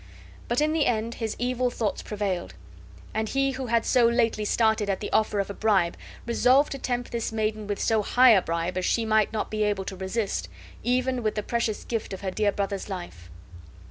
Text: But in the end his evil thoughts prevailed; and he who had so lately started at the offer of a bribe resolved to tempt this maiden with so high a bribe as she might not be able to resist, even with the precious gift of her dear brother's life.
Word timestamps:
But 0.47 0.61
in 0.61 0.73
the 0.73 0.87
end 0.87 1.13
his 1.13 1.35
evil 1.37 1.69
thoughts 1.69 2.01
prevailed; 2.01 2.55
and 3.13 3.29
he 3.29 3.51
who 3.51 3.67
had 3.67 3.85
so 3.85 4.07
lately 4.07 4.43
started 4.45 4.89
at 4.89 4.99
the 4.99 5.11
offer 5.11 5.39
of 5.39 5.51
a 5.51 5.53
bribe 5.53 5.95
resolved 6.25 6.71
to 6.71 6.79
tempt 6.79 7.11
this 7.11 7.31
maiden 7.31 7.67
with 7.67 7.79
so 7.79 8.01
high 8.01 8.31
a 8.31 8.41
bribe 8.41 8.79
as 8.79 8.85
she 8.85 9.05
might 9.05 9.31
not 9.31 9.51
be 9.51 9.61
able 9.61 9.85
to 9.85 9.95
resist, 9.95 10.49
even 10.81 11.21
with 11.21 11.35
the 11.35 11.43
precious 11.43 11.83
gift 11.83 12.13
of 12.13 12.21
her 12.21 12.31
dear 12.31 12.51
brother's 12.51 12.89
life. 12.89 13.29